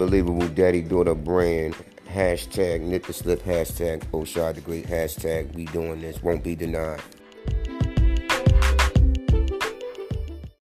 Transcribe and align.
unbelievable 0.00 0.46
daddy 0.50 0.80
daughter 0.80 1.12
brand. 1.12 1.74
Hashtag 2.08 2.82
knit 2.82 3.02
the 3.02 3.12
slip, 3.12 3.42
hashtag 3.42 4.04
Oshad 4.12 4.54
the 4.54 4.60
Great, 4.60 4.86
hashtag 4.86 5.52
we 5.54 5.64
doing 5.66 6.00
this, 6.00 6.22
won't 6.22 6.44
be 6.44 6.54
denied. 6.54 7.02